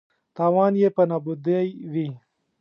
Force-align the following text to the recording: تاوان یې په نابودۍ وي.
تاوان 0.35 0.73
یې 0.81 0.89
په 0.95 1.03
نابودۍ 1.09 1.67
وي. 1.93 2.07